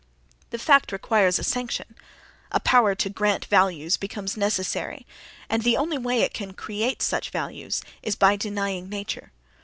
[0.49, 5.05] The fact requires a sanction—a power to grant values becomes necessary,
[5.47, 9.31] and the only way it can create such values is by denying nature....